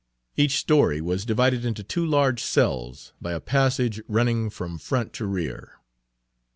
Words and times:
Each 0.35 0.57
story 0.57 0.99
was 0.99 1.25
divided 1.25 1.63
into 1.63 1.83
two 1.83 2.03
large 2.03 2.41
cells 2.41 3.13
by 3.21 3.33
a 3.33 3.39
passage 3.39 4.01
running 4.07 4.49
from 4.49 4.79
front 4.79 5.13
to 5.13 5.27
rear. 5.27 5.73